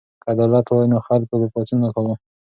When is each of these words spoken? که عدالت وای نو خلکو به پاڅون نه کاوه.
که 0.21 0.25
عدالت 0.33 0.65
وای 0.69 0.87
نو 0.91 0.99
خلکو 1.07 1.33
به 1.41 1.47
پاڅون 1.53 1.79
نه 1.83 1.89
کاوه. 1.95 2.15